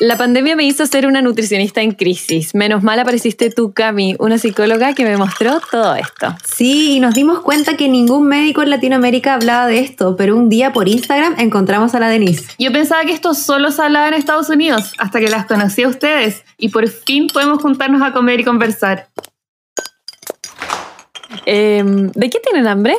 [0.00, 2.54] La pandemia me hizo ser una nutricionista en crisis.
[2.54, 6.34] Menos mal apareciste tú, Cami, una psicóloga que me mostró todo esto.
[6.44, 10.48] Sí, y nos dimos cuenta que ningún médico en Latinoamérica hablaba de esto, pero un
[10.48, 12.52] día por Instagram encontramos a la Denise.
[12.58, 15.88] Yo pensaba que esto solo se hablaba en Estados Unidos, hasta que las conocí a
[15.88, 19.08] ustedes y por fin podemos juntarnos a comer y conversar.
[21.46, 22.96] Em, ¿De qué tienen hambre?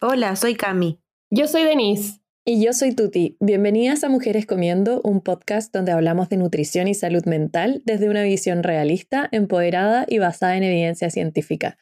[0.00, 0.98] Hola, soy Cami.
[1.30, 2.20] Yo soy Denise.
[2.48, 3.36] Y yo soy Tuti.
[3.40, 8.22] Bienvenidas a Mujeres Comiendo, un podcast donde hablamos de nutrición y salud mental desde una
[8.22, 11.76] visión realista, empoderada y basada en evidencia científica.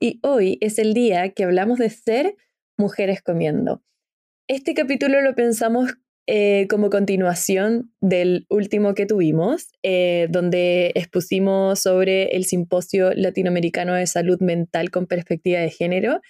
[0.00, 2.34] Y hoy es el día que hablamos de ser
[2.76, 3.84] mujeres comiendo.
[4.48, 5.94] Este capítulo lo pensamos
[6.26, 14.08] eh, como continuación del último que tuvimos, eh, donde expusimos sobre el Simposio Latinoamericano de
[14.08, 16.20] Salud Mental con Perspectiva de Género.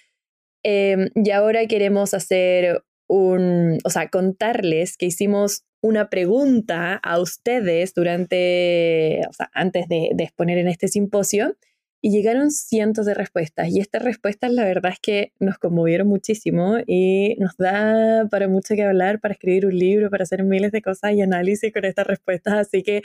[0.63, 7.93] Em, y ahora queremos hacer un, o sea, contarles que hicimos una pregunta a ustedes
[7.93, 11.57] durante, o sea, antes de, exponer en este simposio
[12.01, 13.69] y llegaron cientos de respuestas.
[13.69, 18.75] Y estas respuestas, la verdad es que nos conmovieron muchísimo y nos da para mucho
[18.75, 22.07] que hablar, para escribir un libro, para hacer miles de cosas y análisis con estas
[22.07, 22.53] respuestas.
[22.53, 23.01] Así que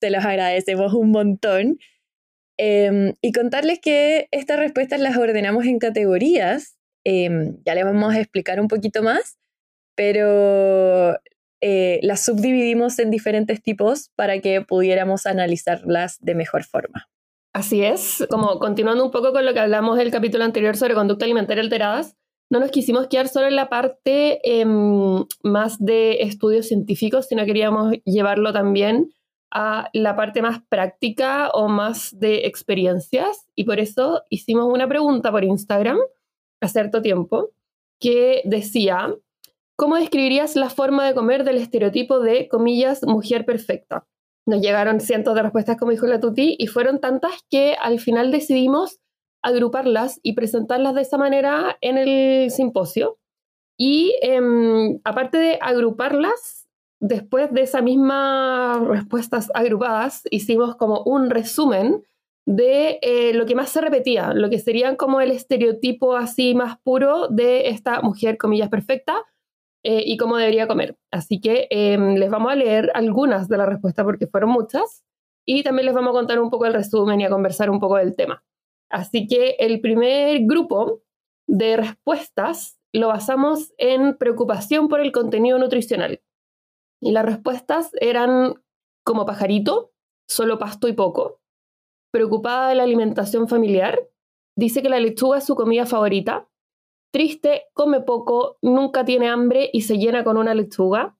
[0.00, 1.78] te los agradecemos un montón.
[2.58, 6.76] Em, y contarles que estas respuestas las ordenamos en categorías.
[7.04, 9.38] Em, ya les vamos a explicar un poquito más
[9.94, 11.16] pero
[11.60, 17.08] eh, las subdividimos en diferentes tipos para que pudiéramos analizarlas de mejor forma.
[17.54, 21.24] Así es, como continuando un poco con lo que hablamos del capítulo anterior sobre conducta
[21.24, 22.16] alimentaria alteradas,
[22.50, 27.94] no nos quisimos quedar solo en la parte em, más de estudios científicos, sino queríamos
[28.04, 29.12] llevarlo también
[29.52, 33.46] a la parte más práctica o más de experiencias.
[33.54, 35.98] Y por eso hicimos una pregunta por Instagram
[36.60, 37.50] hace cierto tiempo
[38.00, 39.14] que decía,
[39.76, 44.06] ¿Cómo describirías la forma de comer del estereotipo de, comillas, mujer perfecta?
[44.46, 48.30] Nos llegaron cientos de respuestas, como dijo la Tuti, y fueron tantas que al final
[48.30, 49.00] decidimos
[49.42, 53.18] agruparlas y presentarlas de esa manera en el simposio.
[53.76, 56.68] Y em, aparte de agruparlas,
[57.00, 62.04] después de esas mismas respuestas agrupadas, hicimos como un resumen
[62.46, 66.78] de eh, lo que más se repetía, lo que serían como el estereotipo así más
[66.84, 69.16] puro de esta mujer, comillas, perfecta,
[69.84, 70.96] eh, y cómo debería comer.
[71.12, 75.04] Así que em, les vamos a leer algunas de las respuestas porque fueron muchas
[75.46, 77.96] y también les vamos a contar un poco el resumen y a conversar un poco
[77.96, 78.42] del tema.
[78.90, 81.02] Así que el primer grupo
[81.46, 86.22] de respuestas lo basamos en preocupación por el contenido nutricional.
[87.02, 88.54] Y las respuestas eran
[89.04, 89.92] como pajarito,
[90.26, 91.40] solo pasto y poco,
[92.10, 94.00] preocupada de la alimentación familiar,
[94.56, 96.48] dice que la lechuga es su comida favorita,
[97.14, 101.16] Triste, come poco, nunca tiene hambre y se llena con una lechuga.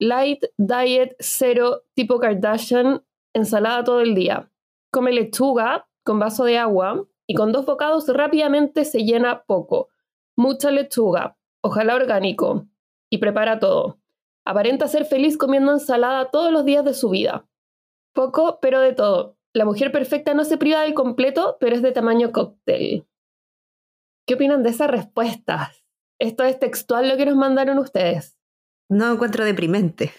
[0.00, 4.50] Light, diet, cero, tipo Kardashian, ensalada todo el día.
[4.90, 9.90] Come lechuga con vaso de agua y con dos bocados rápidamente se llena poco.
[10.34, 12.66] Mucha lechuga, ojalá orgánico.
[13.08, 14.00] Y prepara todo.
[14.44, 17.46] Aparenta ser feliz comiendo ensalada todos los días de su vida.
[18.12, 19.36] Poco, pero de todo.
[19.52, 23.06] La mujer perfecta no se priva del completo, pero es de tamaño cóctel.
[24.28, 25.82] ¿Qué opinan de esas respuestas?
[26.20, 28.36] Esto es textual lo que nos mandaron ustedes.
[28.90, 30.12] No encuentro deprimente.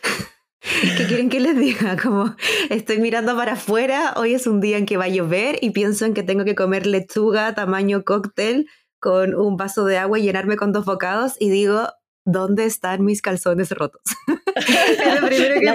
[0.98, 1.96] ¿Qué quieren que les diga?
[2.02, 2.36] Como
[2.72, 6.06] estoy mirando para afuera, hoy es un día en que va a llover y pienso
[6.06, 8.68] en que tengo que comer lechuga tamaño cóctel
[9.00, 11.90] con un vaso de agua y llenarme con dos bocados y digo,
[12.32, 14.02] ¿dónde están mis calzones rotos?
[14.56, 15.66] es lo primero que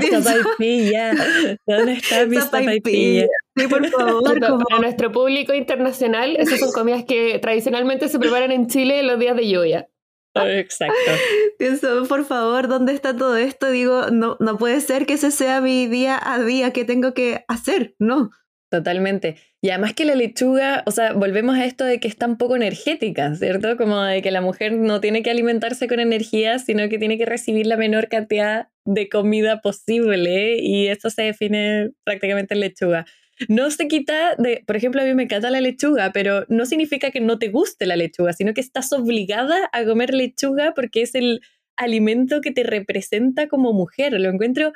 [1.66, 3.28] ¿Dónde están mis zapatillas?
[3.56, 4.40] Sí, por favor.
[4.68, 9.18] Para nuestro público internacional, esas son comidas que tradicionalmente se preparan en Chile en los
[9.18, 9.88] días de lluvia.
[10.34, 11.12] Exacto.
[11.58, 13.70] Pienso, por favor, ¿dónde está todo esto?
[13.70, 17.44] Digo, no, no puede ser que ese sea mi día a día, ¿qué tengo que
[17.46, 17.94] hacer?
[17.98, 18.30] No.
[18.70, 19.36] Totalmente.
[19.60, 22.56] Y además que la lechuga, o sea, volvemos a esto de que es tan poco
[22.56, 23.76] energética, ¿cierto?
[23.76, 27.24] Como de que la mujer no tiene que alimentarse con energía, sino que tiene que
[27.26, 33.06] recibir la menor cantidad de comida posible y eso se define prácticamente en lechuga.
[33.48, 37.10] No se quita de, por ejemplo, a mí me encanta la lechuga, pero no significa
[37.10, 41.14] que no te guste la lechuga, sino que estás obligada a comer lechuga porque es
[41.14, 41.40] el
[41.76, 44.12] alimento que te representa como mujer.
[44.20, 44.72] Lo encuentro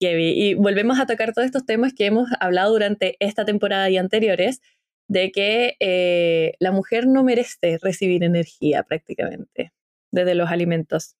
[0.00, 4.60] y volvemos a tocar todos estos temas que hemos hablado durante esta temporada y anteriores,
[5.08, 9.72] de que eh, la mujer no merece recibir energía prácticamente
[10.12, 11.16] desde los alimentos.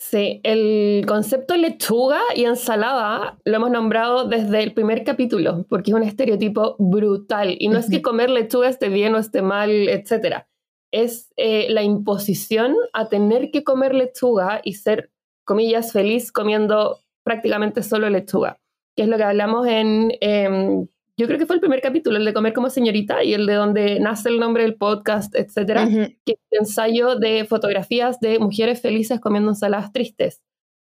[0.00, 5.96] Sí, el concepto lechuga y ensalada lo hemos nombrado desde el primer capítulo, porque es
[5.96, 7.56] un estereotipo brutal.
[7.58, 10.44] Y no es que comer lechuga esté bien o esté mal, etc.
[10.92, 15.10] Es eh, la imposición a tener que comer lechuga y ser,
[15.44, 18.58] comillas, feliz comiendo prácticamente solo lechuga.
[18.96, 22.24] que es lo que hablamos en, em, yo creo que fue el primer capítulo, el
[22.24, 26.32] de Comer como señorita y el de donde nace el nombre del podcast, etcétera, que
[26.32, 30.42] es un ensayo de fotografías de mujeres felices comiendo ensaladas tristes,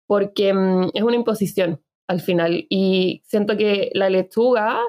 [0.07, 2.65] porque mm, es una imposición al final.
[2.69, 4.79] Y siento que la lechuga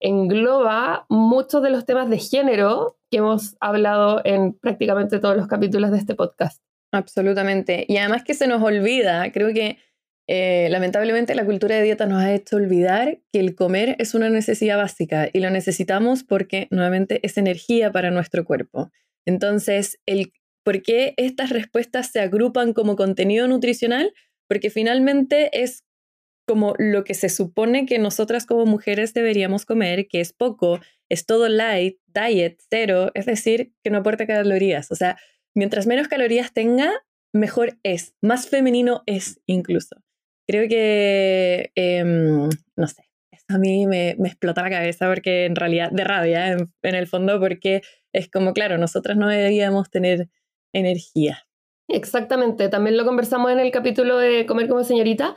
[0.00, 5.90] engloba muchos de los temas de género que hemos hablado en prácticamente todos los capítulos
[5.90, 6.62] de este podcast.
[6.92, 7.84] Absolutamente.
[7.88, 9.78] Y además que se nos olvida, creo que
[10.26, 14.30] eh, lamentablemente la cultura de dieta nos ha hecho olvidar que el comer es una
[14.30, 18.92] necesidad básica y lo necesitamos porque nuevamente es energía para nuestro cuerpo.
[19.26, 20.32] Entonces, el,
[20.64, 24.12] ¿por qué estas respuestas se agrupan como contenido nutricional?
[24.48, 25.84] Porque finalmente es
[26.46, 31.26] como lo que se supone que nosotras como mujeres deberíamos comer, que es poco, es
[31.26, 34.90] todo light, diet, cero, es decir, que no aporta calorías.
[34.90, 35.18] O sea,
[35.54, 36.92] mientras menos calorías tenga,
[37.32, 39.96] mejor es, más femenino es incluso
[40.50, 43.04] creo que, em, no sé,
[43.48, 47.82] a mí me, explota la cabeza porque en realidad, de rabia en, el fondo, porque
[48.12, 50.28] es como, claro, nosotras no deberíamos tener
[50.72, 51.46] energía.
[51.88, 55.36] Exactamente, también lo conversamos en el capítulo de Comer como señorita,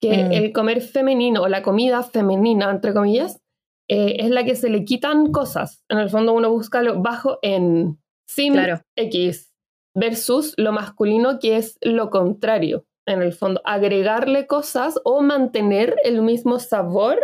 [0.00, 0.32] que mm.
[0.32, 3.40] el comer femenino o la comida femenina, entre comillas,
[3.88, 5.84] eh, es la que se le quitan cosas.
[5.88, 7.98] En el fondo uno busca lo bajo en
[8.28, 8.54] sin
[8.96, 9.52] X
[9.94, 16.22] versus lo masculino que es lo contrario en el fondo, agregarle cosas o mantener el
[16.22, 17.20] mismo sabor,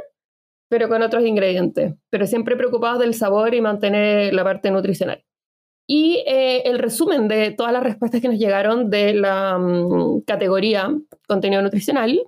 [0.69, 5.25] pero con otros ingredientes, pero siempre preocupados del sabor y mantener la parte nutricional.
[5.91, 10.95] Y eh, el resumen de todas las respuestas que nos llegaron de la mm, categoría
[11.27, 12.21] contenido nutricional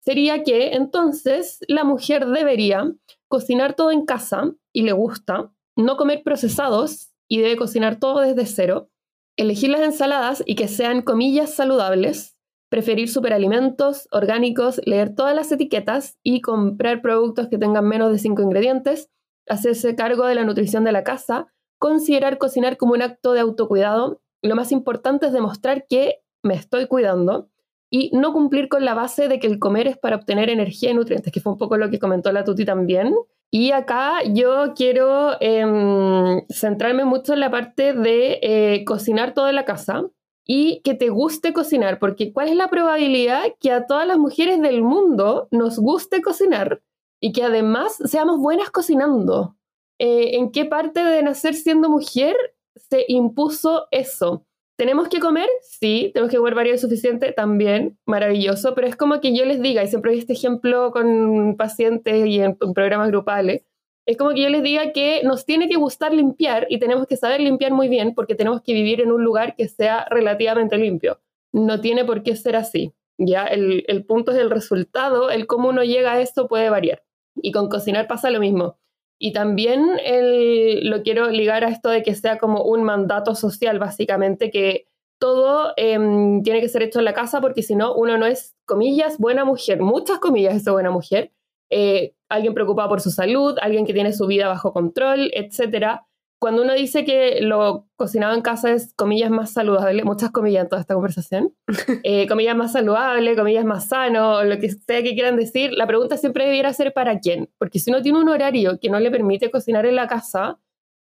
[0.00, 2.90] sería que entonces la mujer debería
[3.28, 8.46] cocinar todo en casa y le gusta, no comer procesados y debe cocinar todo desde
[8.46, 8.90] cero,
[9.36, 12.33] elegir las ensaladas y que sean comillas saludables,
[12.74, 18.42] preferir superalimentos orgánicos, leer todas las etiquetas y comprar productos que tengan menos de 5
[18.42, 19.10] ingredientes,
[19.48, 21.46] hacerse cargo de la nutrición de la casa,
[21.78, 24.22] considerar cocinar como un acto de autocuidado.
[24.42, 27.48] Lo más importante es demostrar que me estoy cuidando
[27.92, 30.94] y no cumplir con la base de que el comer es para obtener energía y
[30.94, 33.14] nutrientes, que fue un poco lo que comentó la Tuti también.
[33.52, 39.64] Y acá yo quiero em, centrarme mucho en la parte de eh, cocinar toda la
[39.64, 40.02] casa,
[40.46, 44.60] y que te guste cocinar, porque ¿cuál es la probabilidad que a todas las mujeres
[44.60, 46.82] del mundo nos guste cocinar
[47.20, 49.56] y que además seamos buenas cocinando?
[49.98, 52.36] Eh, ¿En qué parte de nacer siendo mujer
[52.76, 54.44] se impuso eso?
[54.76, 55.48] ¿Tenemos que comer?
[55.62, 59.84] Sí, tenemos que comer varios suficiente también, maravilloso, pero es como que yo les diga,
[59.84, 63.64] y siempre doy este ejemplo con pacientes y en programas grupales,
[64.06, 67.16] es como que yo les diga que nos tiene que gustar limpiar y tenemos que
[67.16, 71.20] saber limpiar muy bien porque tenemos que vivir en un lugar que sea relativamente limpio.
[71.52, 72.92] No tiene por qué ser así.
[73.16, 77.02] Ya el, el punto es el resultado, el cómo uno llega a esto puede variar.
[77.36, 78.76] Y con cocinar pasa lo mismo.
[79.18, 83.78] Y también el, lo quiero ligar a esto de que sea como un mandato social,
[83.78, 88.18] básicamente, que todo em, tiene que ser hecho en la casa porque si no, uno
[88.18, 91.32] no es, comillas, buena mujer, muchas comillas es buena mujer,
[91.70, 96.00] eh, alguien preocupado por su salud, alguien que tiene su vida bajo control, etc.
[96.40, 100.68] Cuando uno dice que lo cocinado en casa es comillas más saludable, muchas comillas en
[100.68, 101.54] toda esta conversación,
[102.02, 106.16] eh, comillas más saludable, comillas más sano, lo que sea que quieran decir, la pregunta
[106.16, 109.50] siempre debiera ser para quién, porque si uno tiene un horario que no le permite
[109.50, 110.58] cocinar en la casa,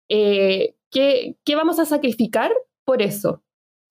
[0.10, 2.52] eh, ¿qué, ¿qué vamos a sacrificar
[2.86, 3.42] por eso?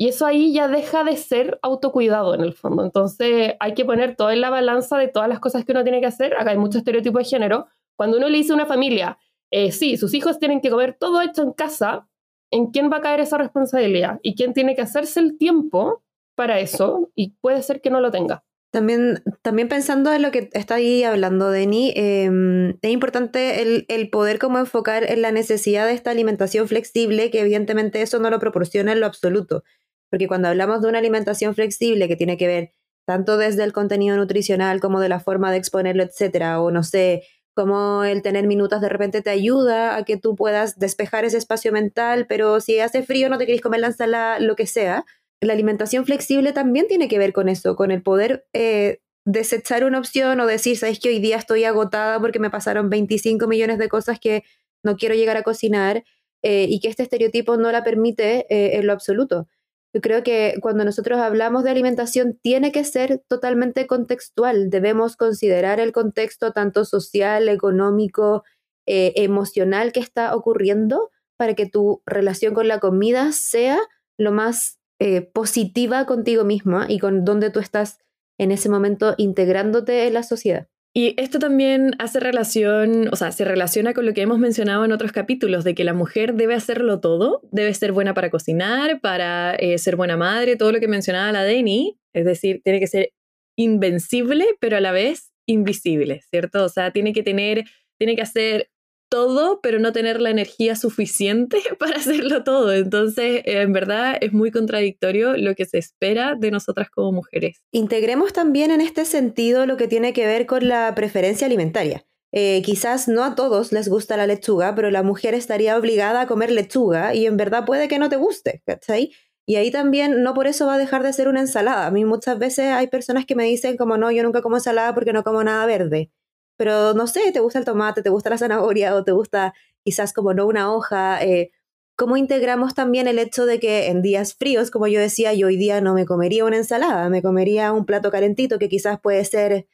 [0.01, 2.83] Y eso ahí ya deja de ser autocuidado en el fondo.
[2.83, 6.01] Entonces hay que poner todo en la balanza de todas las cosas que uno tiene
[6.01, 6.33] que hacer.
[6.39, 7.67] Acá hay mucho estereotipo de género.
[7.97, 9.19] Cuando uno le dice a una familia,
[9.51, 12.09] eh, sí, sus hijos tienen que comer todo hecho en casa,
[12.51, 14.21] ¿en quién va a caer esa responsabilidad?
[14.23, 16.03] ¿Y quién tiene que hacerse el tiempo
[16.35, 17.11] para eso?
[17.15, 18.43] Y puede ser que no lo tenga.
[18.71, 24.09] También, también pensando en lo que está ahí hablando Deni, em, es importante el, el,
[24.09, 28.39] poder como enfocar en la necesidad de esta alimentación flexible, que evidentemente eso no lo
[28.39, 29.63] proporciona en lo absoluto.
[30.11, 32.73] Porque cuando hablamos de una alimentación flexible que tiene que ver
[33.07, 37.23] tanto desde el contenido nutricional como de la forma de exponerlo, etcétera, o no sé,
[37.55, 41.73] como el tener minutos de repente te ayuda a que tú puedas despejar ese espacio
[41.73, 45.05] mental, pero si hace frío no te querés comer la ensalada, lo que sea.
[45.41, 49.99] La alimentación flexible también tiene que ver con eso, con el poder eh, desechar una
[49.99, 53.89] opción o decir, sabes que hoy día estoy agotada porque me pasaron 25 millones de
[53.89, 54.45] cosas que
[54.83, 56.05] no quiero llegar a cocinar
[56.43, 59.49] eh, y que este estereotipo no la permite eh, en lo absoluto.
[59.93, 64.71] Yo creo que cuando nosotros hablamos de alimentación tiene que ser totalmente contextual.
[64.71, 68.45] Debemos considerar el contexto tanto social, económico,
[68.87, 73.79] eh, emocional que está ocurriendo para que tu relación con la comida sea
[74.19, 77.99] lo más eh, positiva contigo misma y con donde tú estás
[78.39, 80.69] en ese momento integrándote en la sociedad.
[80.93, 84.91] Y esto también hace relación, o sea, se relaciona con lo que hemos mencionado en
[84.91, 89.55] otros capítulos, de que la mujer debe hacerlo todo, debe ser buena para cocinar, para
[89.55, 93.13] eh, ser buena madre, todo lo que mencionaba la Deni, es decir, tiene que ser
[93.57, 96.65] invencible, pero a la vez invisible, ¿cierto?
[96.65, 97.65] O sea, tiene que tener,
[97.99, 98.70] tiene que hacer
[99.11, 102.73] todo, pero no tener la energía suficiente para hacerlo todo.
[102.73, 107.63] Entonces, eh, en verdad es muy contradictorio lo que se espera de nosotras como mujeres.
[107.73, 112.07] Integremos también en este sentido lo que tiene que ver con la preferencia alimentaria.
[112.33, 116.27] Eh, quizás no a todos les gusta la lechuga, pero la mujer estaría obligada a
[116.29, 119.13] comer lechuga y en verdad puede que no te guste, ¿cachai?
[119.47, 121.87] Y ahí también no por eso va a dejar de ser una ensalada.
[121.87, 124.95] A mí muchas veces hay personas que me dicen como no, yo nunca como ensalada
[124.95, 126.13] porque no como nada verde
[126.61, 130.13] pero no sé, te gusta el tomate, te gusta la zanahoria o te gusta quizás
[130.13, 131.25] como no una hoja.
[131.25, 131.53] Eh,
[131.97, 135.57] ¿Cómo integramos también el hecho de que en días fríos, como yo decía, yo hoy
[135.57, 139.69] día no me comería una ensalada, me comería un plato calentito que quizás puede ser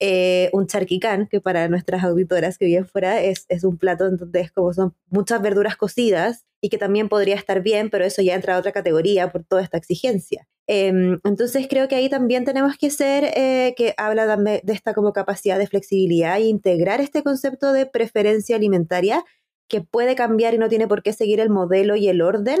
[0.00, 4.50] eh, un charquicán, que para nuestras auditoras que viven fuera es, es un plato entonces
[4.50, 8.54] como son muchas verduras cocidas y que también podría estar bien, pero eso ya entra
[8.54, 10.48] a otra categoría por toda esta exigencia.
[10.68, 15.12] Em, entonces creo que ahí también tenemos que ser, eh, que habla de esta como
[15.12, 19.24] capacidad de flexibilidad e integrar este concepto de preferencia alimentaria
[19.68, 22.60] que puede cambiar y no tiene por qué seguir el modelo y el orden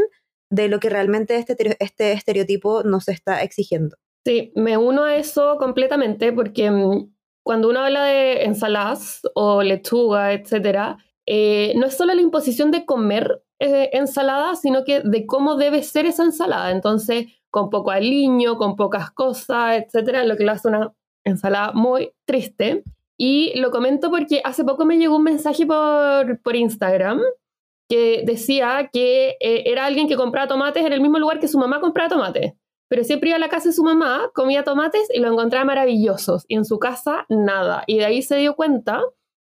[0.50, 3.96] de lo que realmente este, este estereotipo nos está exigiendo.
[4.26, 7.12] Sí, me uno a eso completamente porque mm,
[7.44, 12.84] cuando uno habla de ensaladas o lechuga, etcétera, eh, no es solo la imposición de
[12.84, 16.72] comer eh, ensalada, sino que de cómo debe ser esa ensalada.
[16.72, 20.92] Entonces, con poco aliño, con pocas cosas, etcétera, lo que le hace una
[21.22, 22.82] ensalada muy triste.
[23.16, 27.20] Y lo comento porque hace poco me llegó un mensaje por, por Instagram
[27.88, 31.56] que decía que eh, era alguien que compraba tomates en el mismo lugar que su
[31.56, 32.54] mamá compraba tomates.
[32.88, 36.44] Pero siempre iba a la casa de su mamá, comía tomates y lo encontraba maravillosos.
[36.48, 37.84] Y en su casa, nada.
[37.86, 39.02] Y de ahí se dio cuenta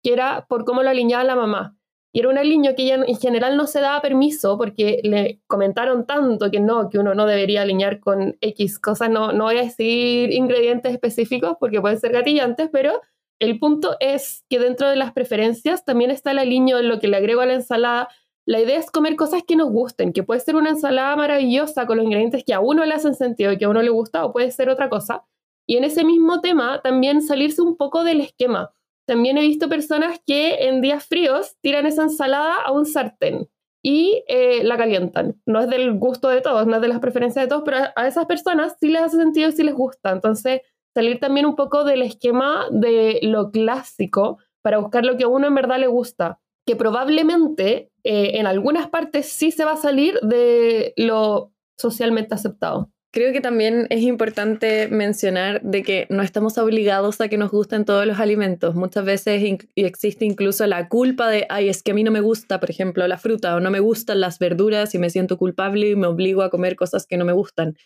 [0.04, 1.76] que era por cómo lo aliñaba la mamá.
[2.14, 6.06] Y era un aliño que ella en general no se daba permiso porque le comentaron
[6.06, 9.10] tanto que no, que uno no debería alinear con X cosas.
[9.10, 13.00] No, no voy a decir ingredientes específicos porque pueden ser gatillantes, pero
[13.40, 17.08] el punto es que dentro de las preferencias también está el aliño en lo que
[17.08, 18.08] le agrego a la ensalada.
[18.46, 21.96] La idea es comer cosas que nos gusten, que puede ser una ensalada maravillosa con
[21.96, 24.32] los ingredientes que a uno le hacen sentido y que a uno le gusta, o
[24.32, 25.24] puede ser otra cosa.
[25.66, 28.70] Y en ese mismo tema también salirse un poco del esquema
[29.06, 33.48] también he visto personas que en días fríos tiran esa ensalada a un sartén
[33.82, 35.40] y eh, la calientan.
[35.44, 38.06] No es del gusto de todos, no es de las preferencias de todos, pero a
[38.06, 40.10] esas personas sí les hace sentido y sí les gusta.
[40.10, 40.62] Entonces,
[40.94, 45.46] salir también un poco del esquema de lo clásico para buscar lo que a uno
[45.46, 50.18] en verdad le gusta, que probablemente eh, en algunas partes sí se va a salir
[50.20, 52.93] de lo socialmente aceptado.
[53.14, 57.84] Creo que también es importante mencionar de que no estamos obligados a que nos gusten
[57.84, 58.74] todos los alimentos.
[58.74, 59.40] Muchas veces
[59.76, 63.06] existe incluso la culpa de, ay, es que a mí no me gusta, por ejemplo,
[63.06, 66.42] la fruta o no me gustan las verduras y me siento culpable y me obligo
[66.42, 67.76] a comer cosas que no me gustan.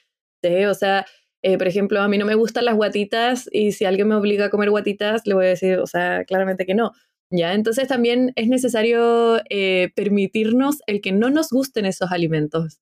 [0.66, 1.04] O sea,
[1.42, 4.47] eh, por ejemplo, a mí no me gustan las guatitas y si alguien me obliga
[4.47, 6.92] a comer guatitas, le voy a decir, o sea, claramente que no.
[7.30, 7.52] ¿Ya?
[7.52, 12.78] Entonces también es necesario eh, permitirnos el que no nos gusten esos alimentos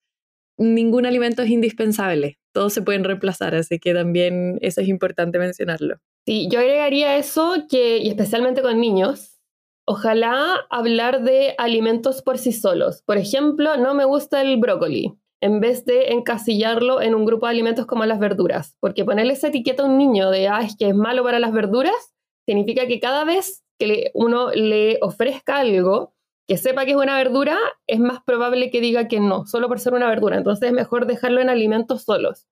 [0.58, 5.96] ningún alimento es indispensable, todos se pueden reemplazar, así que también eso es importante mencionarlo.
[6.26, 9.38] Sí, yo agregaría eso que, y especialmente con niños,
[9.86, 13.02] ojalá hablar de alimentos por sí solos.
[13.06, 17.52] Por ejemplo, no me gusta el brócoli, en vez de encasillarlo en un grupo de
[17.52, 20.88] alimentos como las verduras, porque ponerle esa etiqueta a un niño de, ah, es que
[20.88, 22.14] es malo para las verduras,
[22.46, 26.15] significa que cada vez que uno le ofrezca algo,
[26.48, 29.80] que sepa que es una verdura, es más probable que diga que no, solo por
[29.80, 30.36] ser una verdura.
[30.36, 32.46] Entonces es mejor dejarlo en alimentos solos.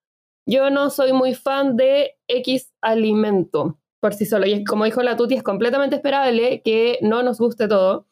[0.46, 4.46] Yo no soy muy fan de X alimento por sí solo.
[4.46, 8.06] Y como dijo la Tuti, es completamente esperable que no nos guste todo.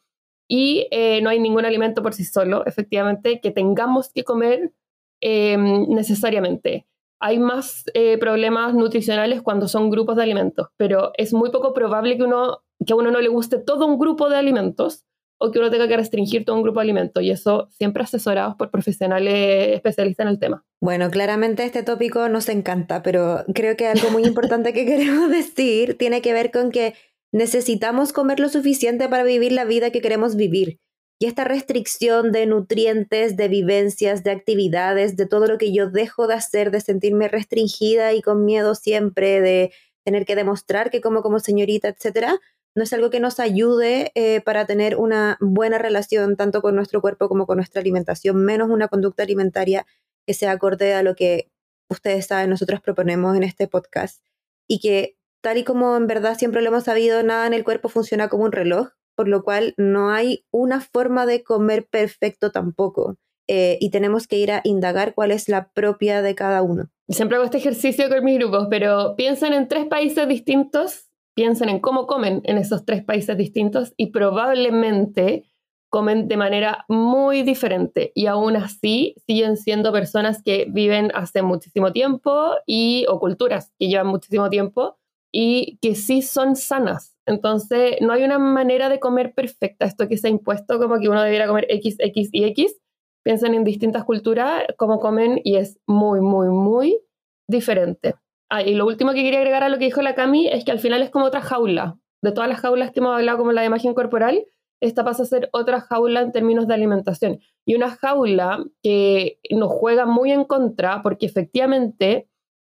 [0.47, 4.73] Y eh, no hay ningún alimento por sí solo, efectivamente, que tengamos que comer
[5.21, 6.87] em, necesariamente.
[7.19, 12.17] Hay más eh, problemas nutricionales cuando son grupos de alimentos, pero es muy poco probable
[12.17, 15.05] que, uno, que a uno no le guste todo un grupo de alimentos
[15.37, 18.55] o que uno tenga que restringir todo un grupo de alimentos y eso siempre asesorados
[18.55, 20.65] por profesionales especialistas en el tema.
[20.81, 25.97] Bueno, claramente este tópico nos encanta, pero creo que algo muy importante que queremos decir
[25.97, 26.93] tiene que ver con que
[27.31, 30.79] necesitamos comer lo suficiente para vivir la vida que queremos vivir.
[31.19, 36.27] Y esta restricción de nutrientes, de vivencias, de actividades, de todo lo que yo dejo
[36.27, 39.71] de hacer, de sentirme restringida y con miedo siempre, de
[40.03, 42.39] tener que demostrar que como como señorita, etcétera,
[42.75, 47.01] no es algo que nos ayude eh, para tener una buena relación tanto con nuestro
[47.01, 49.85] cuerpo como con nuestra alimentación, menos una conducta alimentaria
[50.25, 51.51] que sea acorde a lo que
[51.89, 54.23] ustedes saben, nosotros proponemos en este podcast
[54.67, 57.89] y que tal y como en verdad siempre lo hemos sabido, nada en el cuerpo
[57.89, 63.17] funciona como un reloj, por lo cual no hay una forma de comer perfecto tampoco.
[63.49, 66.89] Eh, y tenemos que ir a indagar cuál es la propia de cada uno.
[67.09, 71.79] Siempre hago este ejercicio con mis grupos, pero piensen en tres países distintos, piensen en
[71.79, 75.45] cómo comen en esos tres países distintos y probablemente
[75.89, 81.91] comen de manera muy diferente y aún así siguen siendo personas que viven hace muchísimo
[81.91, 84.97] tiempo y o culturas que llevan muchísimo tiempo
[85.31, 87.15] y que sí son sanas.
[87.25, 91.09] Entonces, no hay una manera de comer perfecta, esto que se ha impuesto como que
[91.09, 92.75] uno debiera comer X, X y X.
[93.23, 96.99] Piensen en distintas culturas, cómo comen y es muy, muy, muy
[97.47, 98.15] diferente.
[98.55, 100.71] Ah, y lo último que quería agregar a lo que dijo la Cami es que
[100.71, 101.97] al final es como otra jaula.
[102.21, 104.45] De todas las jaulas que hemos hablado, como la de imagen corporal,
[104.79, 107.39] esta pasa a ser otra jaula en términos de alimentación.
[107.65, 112.29] Y una jaula que nos juega muy en contra porque efectivamente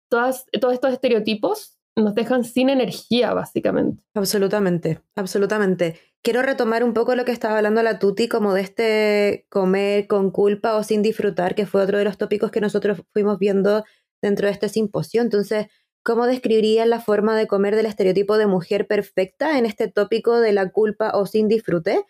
[0.07, 4.03] todas, todos estos estereotipos nos dejan sin energía, básicamente.
[4.13, 5.99] Absolutamente, absolutamente.
[6.21, 10.29] Quiero retomar un poco lo que estaba hablando la Tuti, como de este comer con
[10.29, 13.83] culpa o sin disfrutar, que fue otro de los tópicos que nosotros fuimos viendo
[14.21, 15.21] dentro de este simposio.
[15.21, 15.67] Entonces,
[16.03, 20.51] ¿Cómo describirían la forma de comer del estereotipo de mujer perfecta en este tópico de
[20.51, 22.05] la culpa o sin disfrute?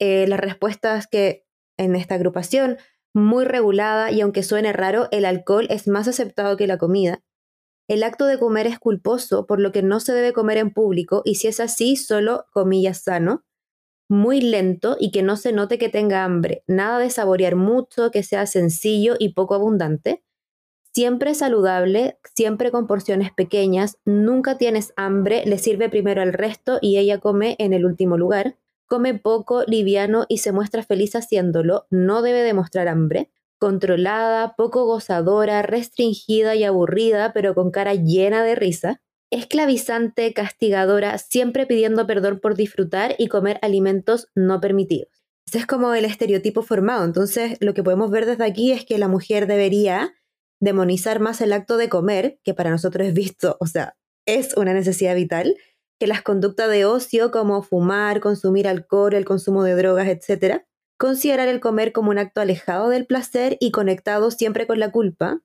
[0.00, 2.78] Eh, las respuestas que en esta agrupación,
[3.14, 7.22] muy regulada y aunque suene raro, el alcohol es más aceptado que la comida.
[7.88, 11.22] El acto de comer es culposo, por lo que no se debe comer en público
[11.24, 13.44] y si es así, solo comillas sano.
[14.08, 16.64] Muy lento y que no se note que tenga hambre.
[16.66, 20.24] Nada de saborear mucho, que sea sencillo y poco abundante
[20.92, 26.98] siempre saludable, siempre con porciones pequeñas, nunca tienes hambre, le sirve primero al resto y
[26.98, 28.56] ella come en el último lugar.
[28.86, 33.30] Come poco, liviano y se muestra feliz haciéndolo, no debe demostrar hambre.
[33.58, 39.00] Controlada, poco gozadora, restringida y aburrida, pero con cara llena de risa.
[39.30, 45.20] Esclavizante, castigadora, siempre pidiendo perdón por disfrutar y comer alimentos no permitidos.
[45.46, 47.04] Ese es como el estereotipo formado.
[47.04, 50.14] Entonces, lo que podemos ver desde aquí es que la mujer debería
[50.60, 53.96] demonizar más el acto de comer, que para nosotros es visto, o sea,
[54.26, 55.56] es una necesidad vital,
[55.98, 60.62] que las conductas de ocio como fumar, consumir alcohol, el consumo de drogas, etc.
[60.98, 65.42] Considerar el comer como un acto alejado del placer y conectado siempre con la culpa.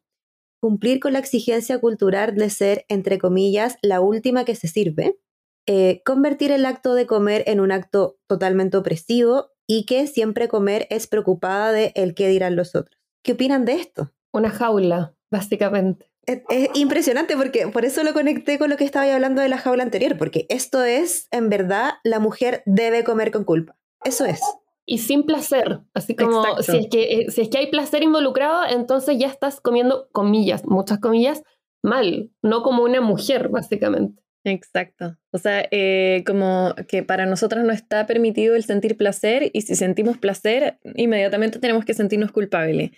[0.62, 5.20] Cumplir con la exigencia cultural de ser, entre comillas, la última que se sirve.
[5.68, 10.88] Eh, convertir el acto de comer en un acto totalmente opresivo y que siempre comer
[10.90, 13.02] es preocupada de el qué dirán los otros.
[13.24, 14.14] ¿Qué opinan de esto?
[14.36, 16.12] Una jaula, básicamente.
[16.26, 16.42] Es,
[16.74, 20.18] impresionante porque por eso lo conecté con lo que estaba hablando de la jaula anterior,
[20.18, 23.78] porque esto es, en verdad, la mujer debe comer con culpa.
[24.04, 24.42] Eso es.
[24.86, 28.66] Y sin placer, así como si es, que, eh, si es que hay placer involucrado,
[28.70, 31.42] entonces ya estás comiendo comillas, muchas comillas,
[31.82, 34.22] mal, no como una mujer, básicamente.
[34.44, 35.18] Exacto.
[35.32, 39.76] O sea, eh, como que para nosotros no está permitido el sentir placer y si
[39.76, 42.92] sentimos placer, inmediatamente tenemos que sentirnos culpables.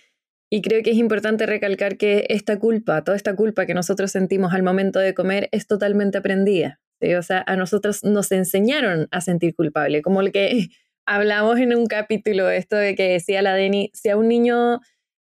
[0.50, 4.54] Y creo que es importante recalcar que esta culpa, toda esta culpa que nosotros sentimos
[4.54, 6.80] al momento de comer es totalmente aprendida.
[7.18, 10.68] O sea, a nosotros nos enseñaron a sentir culpable, como el que
[11.06, 14.80] hablamos en un capítulo, esto de que decía la Deni, si a un niño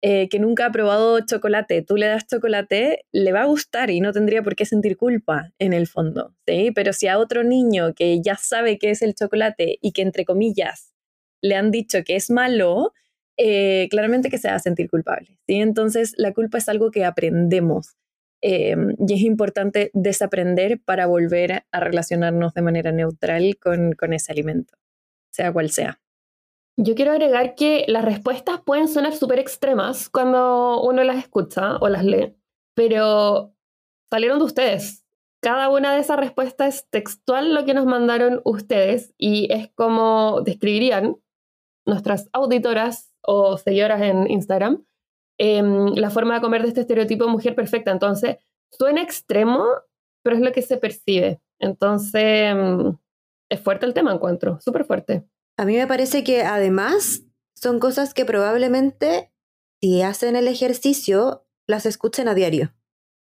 [0.02, 4.00] eh, que nunca ha probado chocolate, tú le das chocolate, le va a gustar y
[4.00, 6.72] no tendría por qué sentir culpa en el fondo, ¿sí?
[6.74, 10.24] Pero si a otro niño que ya sabe qué es el chocolate y que entre
[10.24, 10.94] comillas
[11.42, 12.94] le han dicho que es malo,
[13.42, 15.38] eh, claramente que se va a sentir culpable.
[15.46, 15.54] ¿sí?
[15.54, 17.96] Entonces, la culpa es algo que aprendemos
[18.42, 24.30] eh, y es importante desaprender para volver a relacionarnos de manera neutral con, con ese
[24.30, 24.74] alimento,
[25.32, 26.02] sea cual sea.
[26.76, 31.88] Yo quiero agregar que las respuestas pueden sonar súper extremas cuando uno las escucha o
[31.88, 32.36] las lee,
[32.74, 33.54] pero
[34.10, 35.06] salieron de ustedes.
[35.42, 40.42] Cada una de esas respuestas es textual lo que nos mandaron ustedes y es como
[40.42, 41.16] describirían
[41.86, 44.84] nuestras auditoras o seguidoras en Instagram,
[45.38, 47.90] em, la forma de comer de este estereotipo de mujer perfecta.
[47.90, 48.36] Entonces,
[48.70, 49.64] suena extremo,
[50.22, 51.40] pero es lo que se percibe.
[51.58, 52.96] Entonces, em,
[53.50, 55.24] es fuerte el tema, encuentro, súper fuerte.
[55.56, 57.22] A mí me parece que además
[57.54, 59.30] son cosas que probablemente
[59.80, 62.74] si hacen el ejercicio las escuchen a diario,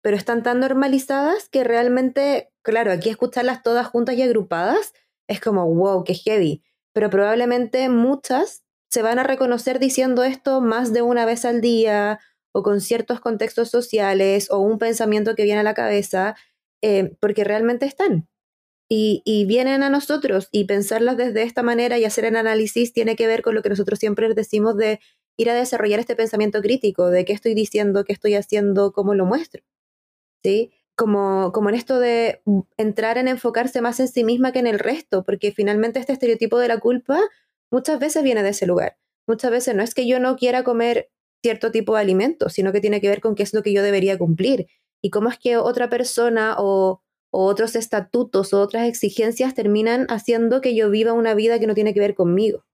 [0.03, 4.93] pero están tan normalizadas que realmente, claro, aquí escucharlas todas juntas y agrupadas
[5.29, 10.93] es como, wow, qué heavy, pero probablemente muchas se van a reconocer diciendo esto más
[10.93, 12.19] de una vez al día
[12.53, 16.35] o con ciertos contextos sociales o un pensamiento que viene a la cabeza,
[16.83, 18.29] eh, porque realmente están.
[18.89, 23.15] Y, y, vienen a nosotros y pensarlas desde esta manera y hacer el análisis tiene
[23.15, 24.99] que ver con lo que nosotros siempre decimos de
[25.37, 29.27] ir a desarrollar este pensamiento crítico, de qué estoy diciendo, qué estoy haciendo, cómo lo
[29.27, 29.63] muestro.
[30.43, 30.73] ¿Sí?
[31.01, 32.43] como, como en esto de
[32.77, 36.59] entrar en enfocarse más en sí misma que en el resto, porque finalmente este estereotipo
[36.59, 37.19] de la culpa
[37.71, 38.97] muchas veces viene de ese lugar.
[39.27, 41.11] Muchas veces no es que yo no quiera comer
[41.43, 43.83] cierto tipo de alimentos, sino que tiene que ver con qué es lo que yo
[43.83, 44.67] debería cumplir
[45.03, 47.03] y cómo es que otra persona o,
[47.33, 51.95] otros estatutos o otras exigencias terminan haciendo que yo viva una vida que no tiene
[51.95, 52.65] que ver conmigo.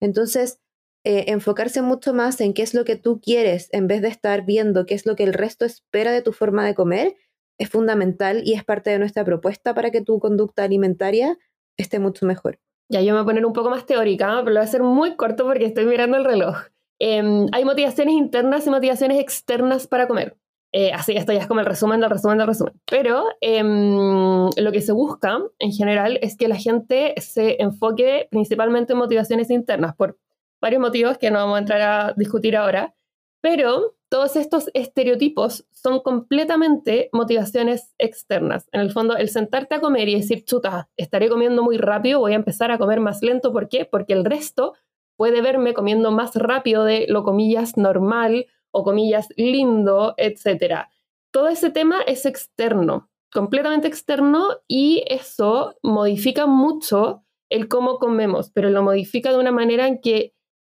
[0.00, 0.60] Entonces,
[1.04, 4.44] eh, enfocarse mucho más en qué es lo que tú quieres en vez de estar
[4.44, 7.16] viendo qué es lo que el resto espera de tu forma de comer
[7.58, 11.36] es fundamental y es parte de nuestra propuesta para que tu conducta alimentaria
[11.76, 12.60] esté mucho mejor.
[12.88, 14.82] Ya, yo me voy a poner un poco más teórica, pero lo voy a hacer
[14.82, 16.56] muy corto porque estoy mirando el reloj.
[17.00, 20.36] Em, hay motivaciones internas y motivaciones externas para comer.
[20.72, 22.74] Eh, así, esto ya es como el resumen del resumen del resumen.
[22.88, 28.92] Pero em, lo que se busca en general es que la gente se enfoque principalmente
[28.92, 30.18] en motivaciones internas por
[30.60, 32.94] varios motivos que no vamos a entrar a discutir ahora.
[33.40, 38.68] Pero todos estos estereotipos son completamente motivaciones externas.
[38.72, 42.32] En el fondo, el sentarte a comer y decir, chuta, estaré comiendo muy rápido, voy
[42.32, 43.52] a empezar a comer más lento.
[43.52, 43.84] ¿Por qué?
[43.84, 44.74] Porque el resto
[45.16, 50.86] puede verme comiendo más rápido de lo comillas normal o comillas lindo, etc.
[51.32, 58.70] Todo ese tema es externo, completamente externo y eso modifica mucho el cómo comemos, pero
[58.70, 60.34] lo modifica de una manera en que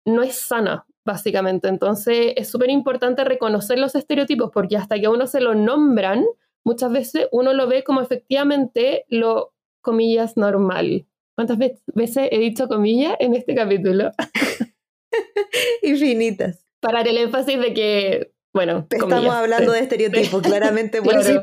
[0.05, 1.69] no es sana, básicamente.
[1.69, 6.25] Entonces es súper importante reconocer los estereotipos porque hasta que uno se lo nombran,
[6.63, 11.07] muchas veces uno lo ve como efectivamente lo, comillas, normal.
[11.35, 14.11] ¿Cuántas veces he dicho comillas en este capítulo?
[15.81, 16.65] Infinitas.
[16.81, 21.41] Para el énfasis de que, bueno, estamos hablando de estereotipos, claramente comillas en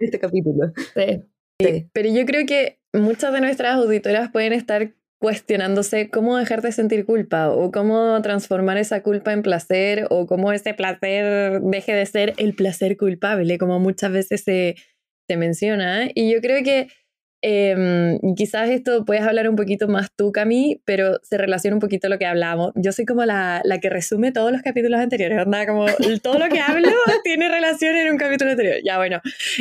[0.00, 0.72] este capítulo.
[0.96, 1.88] sí.
[1.92, 4.92] Pero yo creo que muchas de nuestras auditoras pueden estar
[5.22, 10.52] cuestionándose cómo dejar de sentir culpa o cómo transformar esa culpa en placer o cómo
[10.52, 14.74] ese placer deje de ser el placer culpable, como muchas veces se,
[15.28, 16.08] se menciona.
[16.12, 16.88] Y yo creo que
[17.40, 22.08] em, quizás esto puedes hablar un poquito más tú, Cami, pero se relaciona un poquito
[22.08, 22.72] a lo que hablamos.
[22.74, 25.68] Yo soy como la, la que resume todos los capítulos anteriores, ¿verdad?
[25.68, 25.86] Como
[26.20, 26.88] todo lo que hablo
[27.22, 28.78] tiene relación en un capítulo anterior.
[28.84, 29.20] Ya, bueno,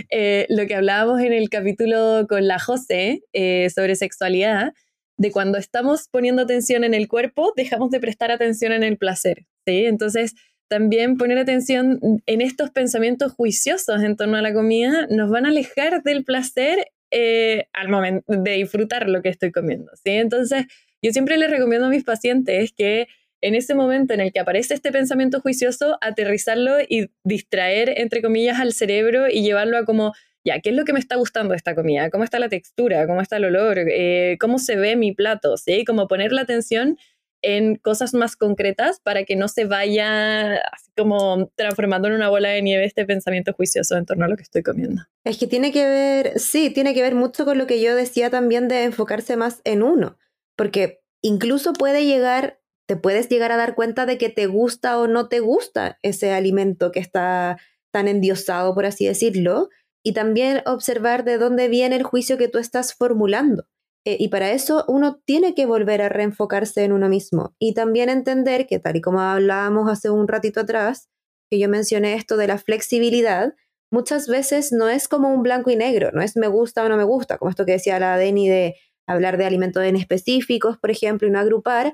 [0.10, 4.74] eh, lo que hablábamos en el capítulo con la José eh, sobre sexualidad
[5.22, 9.46] de cuando estamos poniendo atención en el cuerpo, dejamos de prestar atención en el placer,
[9.68, 9.86] ¿sí?
[9.86, 10.34] Entonces,
[10.68, 15.50] también poner atención en estos pensamientos juiciosos en torno a la comida nos van a
[15.50, 20.14] alejar del placer eh, al momento de disfrutar lo que estoy comiendo, ¿sí?
[20.14, 20.66] Entonces,
[21.04, 23.08] yo siempre les recomiendo a mis pacientes que
[23.42, 28.60] en ese momento en el que aparece este pensamiento juicioso, aterrizarlo y distraer, entre comillas,
[28.60, 31.58] al cerebro y llevarlo a como ya, ¿qué es lo que me está gustando de
[31.58, 32.10] esta comida?
[32.10, 33.06] ¿Cómo está la textura?
[33.08, 33.78] ¿Cómo está el olor?
[33.80, 35.58] Eh, ¿Cómo se ve mi plato?
[35.58, 35.86] ¿Sí?
[35.86, 36.98] Como poner la atención
[37.44, 40.62] en cosas más concretas para que no se vaya
[40.96, 44.44] como transformando en una bola de nieve este pensamiento juicioso en torno a lo que
[44.44, 45.04] estoy comiendo.
[45.24, 48.30] Es que tiene que ver, sí, tiene que ver mucho con lo que yo decía
[48.30, 50.18] también de enfocarse más en uno,
[50.56, 55.08] porque incluso puede llegar, te puedes llegar a dar cuenta de que te gusta o
[55.08, 57.58] no te gusta ese alimento que está
[57.92, 59.70] tan endiosado, por así decirlo,
[60.04, 63.66] y también observar de dónde viene el juicio que tú estás formulando.
[64.06, 68.10] Eh, y para eso uno tiene que volver a reenfocarse en uno mismo y también
[68.10, 71.08] entender que tal y como hablábamos hace un ratito atrás,
[71.52, 73.54] que yo mencioné esto de la flexibilidad,
[73.92, 76.98] muchas veces no es como un blanco y negro, no es me gusta o no
[76.98, 78.76] me gusta, como esto que decía la Deni de
[79.08, 81.94] hablar de alimentos en específicos, por ejemplo, y no agrupar,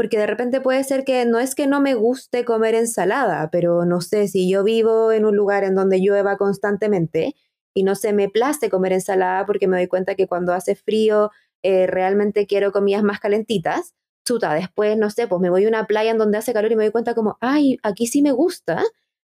[0.00, 3.84] porque de repente puede ser que no es que no me guste comer ensalada, pero
[3.84, 7.34] no sé, si yo vivo en un lugar en donde llueva constantemente
[7.74, 11.30] y no se me place comer ensalada porque me doy cuenta que cuando hace frío
[11.62, 15.86] eh, realmente quiero comidas más calentitas, chuta, después, no sé, pues me voy a una
[15.86, 18.82] playa en donde hace calor y me doy cuenta como, ay, aquí sí me gusta,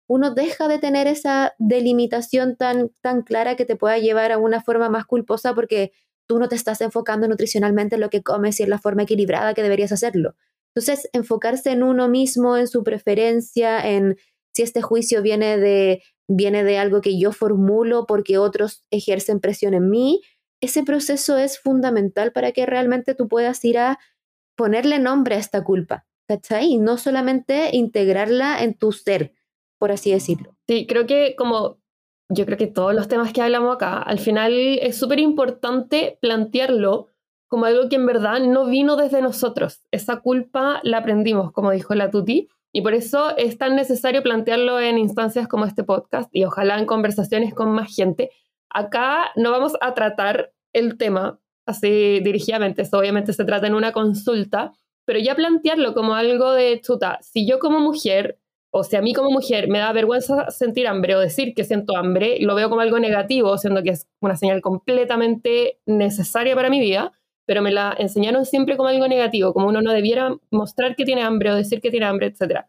[0.06, 4.62] uno deja de tener esa delimitación tan, tan clara que te pueda llevar a una
[4.62, 5.94] forma más culposa porque
[6.28, 9.56] tú no te estás enfocando nutricionalmente en lo que comes y en la forma equilibrada
[9.56, 10.36] que deberías hacerlo.
[10.76, 14.18] Entonces, enfocarse en uno mismo, en su preferencia, en
[14.54, 19.74] si este juicio viene de, viene de algo que yo formulo porque otros ejercen presión
[19.74, 20.22] en mí,
[20.62, 24.00] ese proceso es fundamental para que realmente tú puedas ir a
[24.56, 26.74] ponerle nombre a esta culpa, ¿cachai?
[26.74, 29.34] Y no solamente integrarla en tu ser,
[29.80, 30.56] por así decirlo.
[30.68, 31.80] Sí, creo que como
[32.30, 37.08] yo creo que todos los temas que hablamos acá, al final es súper importante plantearlo
[37.50, 39.82] como algo que en verdad no vino desde nosotros.
[39.92, 44.80] Esa culpa la aprendimos, como dijo la Tuti, y por eso es tan necesario plantearlo
[44.80, 48.30] en instancias como este podcast y ojalá en conversaciones con más gente.
[48.70, 53.92] Acá no vamos a tratar el tema así dirigidamente, eso obviamente se trata en una
[53.92, 54.72] consulta,
[55.06, 58.40] pero ya plantearlo como algo de chuta, si yo como mujer
[58.72, 61.98] o si a mí como mujer me da vergüenza sentir hambre o decir que siento
[61.98, 66.80] hambre, lo veo como algo negativo, siendo que es una señal completamente necesaria para mi
[66.80, 67.19] vida,
[67.50, 71.24] pero me la enseñaron siempre como algo negativo, como uno no debiera mostrar que tiene
[71.24, 72.68] hambre o decir que tiene hambre, etc.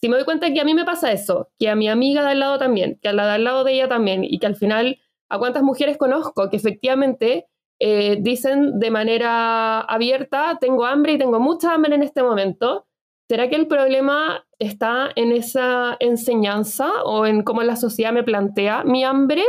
[0.00, 2.28] Si me doy cuenta que a mí me pasa eso, que a mi amiga de
[2.28, 4.54] al lado también, que a la de al lado de ella también, y que al
[4.54, 7.48] final, ¿a cuántas mujeres conozco que efectivamente
[7.80, 12.86] eh, dicen de manera abierta, tengo hambre y tengo mucha hambre en este momento?
[13.28, 18.84] ¿Será que el problema está en esa enseñanza o en cómo la sociedad me plantea
[18.84, 19.42] mi hambre?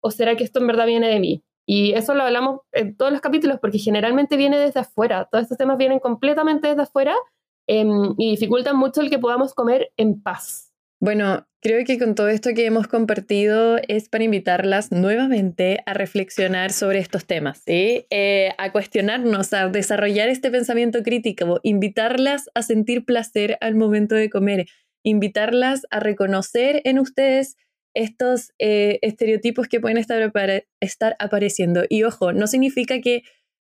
[0.00, 1.44] ¿O será que esto en verdad viene de mí?
[1.66, 5.28] Y eso lo hablamos en todos los capítulos porque generalmente viene desde afuera.
[5.30, 7.14] Todos estos temas vienen completamente desde afuera
[7.66, 10.72] em, y dificultan mucho el que podamos comer en paz.
[11.02, 16.70] Bueno, creo que con todo esto que hemos compartido es para invitarlas nuevamente a reflexionar
[16.70, 18.06] sobre estos temas, ¿sí?
[18.10, 24.30] Eh, a cuestionarnos, a desarrollar este pensamiento crítico, invitarlas a sentir placer al momento de
[24.30, 24.66] comer,
[25.02, 27.56] invitarlas a reconocer en ustedes
[27.94, 30.32] estos eh, estereotipos que pueden estar,
[30.80, 31.84] estar apareciendo.
[31.88, 33.22] Y ojo, no significa que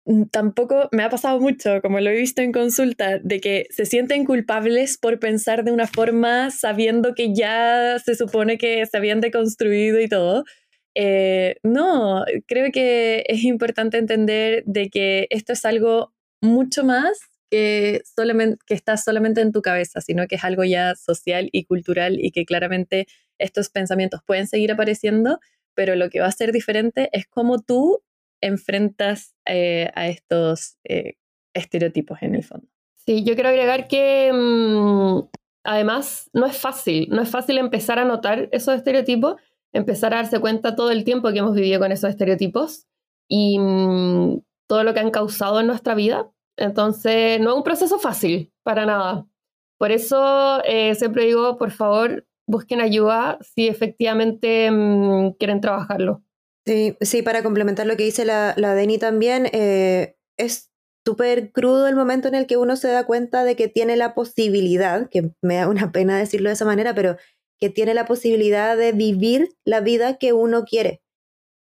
[0.07, 3.87] Mm, tampoco me ha pasado mucho, como lo he visto en consulta, de que se
[3.87, 9.21] sienten culpables por pensar de una forma sabiendo que ya se supone que se habían
[9.23, 10.45] deconstruido y todo.
[10.95, 17.19] Eh, no, creo que es importante entender de que esto es algo mucho más
[17.51, 21.65] que, solamente, que está solamente en tu cabeza, sino que es algo ya social y
[21.65, 23.07] cultural y que claramente
[23.38, 25.40] estos pensamientos pueden seguir apareciendo,
[25.75, 28.03] pero lo que va a ser diferente es cómo tú
[28.40, 31.14] enfrentas eh, a estos eh,
[31.55, 32.68] estereotipos en el fondo.
[32.94, 35.29] Sí, yo quiero agregar que mm,
[35.64, 39.37] además no es fácil, no es fácil empezar a notar esos estereotipos,
[39.73, 42.87] empezar a darse cuenta todo el tiempo que hemos vivido con esos estereotipos
[43.29, 46.31] y mm, todo lo que han causado en nuestra vida.
[46.57, 49.27] Entonces, no es un proceso fácil, para nada.
[49.79, 56.23] Por eso eh, siempre digo, por favor, busquen ayuda si efectivamente mm, quieren trabajarlo.
[56.67, 60.71] Sí, sí, para complementar lo que dice la, la Deni también, eh, es
[61.05, 64.15] súper crudo el momento en el que uno se da cuenta de que tiene la
[64.15, 67.17] posibilidad, que me da una pena decirlo de esa manera, pero
[67.61, 71.03] que tiene la posibilidad de vivir la vida que uno quiere,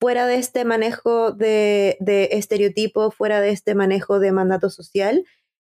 [0.01, 5.25] fuera de este manejo de, de estereotipo, fuera de este manejo de mandato social.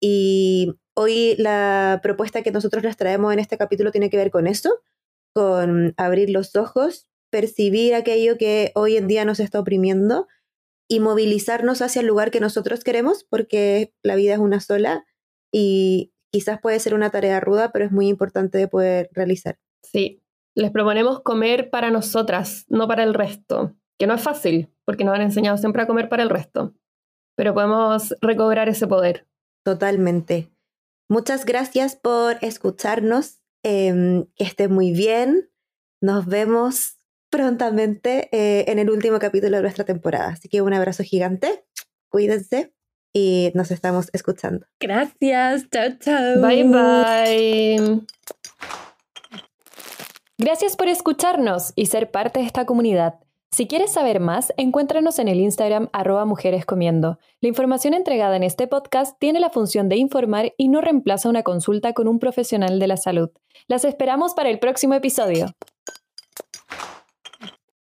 [0.03, 4.47] Y hoy la propuesta que nosotros les traemos en este capítulo tiene que ver con
[4.47, 4.81] eso,
[5.33, 10.27] con abrir los ojos percibir aquello que hoy en día nos está oprimiendo
[10.87, 15.03] y movilizarnos hacia el lugar que nosotros queremos, porque la vida es una sola
[15.51, 19.57] y quizás puede ser una tarea ruda, pero es muy importante de poder realizar.
[19.81, 20.21] Sí,
[20.53, 25.15] les proponemos comer para nosotras, no para el resto, que no es fácil, porque nos
[25.15, 26.75] han enseñado siempre a comer para el resto,
[27.35, 29.25] pero podemos recobrar ese poder.
[29.63, 30.51] Totalmente.
[31.09, 35.49] Muchas gracias por escucharnos, em, que esté muy bien.
[36.01, 36.97] Nos vemos
[37.29, 40.29] prontamente eh, en el último capítulo de nuestra temporada.
[40.29, 41.65] Así que un abrazo gigante,
[42.09, 42.73] cuídense
[43.13, 44.65] y nos estamos escuchando.
[44.79, 46.41] Gracias, chao, chao.
[46.41, 48.05] Bye, bye.
[50.37, 53.19] Gracias por escucharnos y ser parte de esta comunidad.
[53.53, 57.19] Si quieres saber más, encuéntranos en el Instagram arroba mujeres comiendo.
[57.39, 61.43] La información entregada en este podcast tiene la función de informar y no reemplaza una
[61.43, 63.29] consulta con un profesional de la salud.
[63.67, 65.53] Las esperamos para el próximo episodio.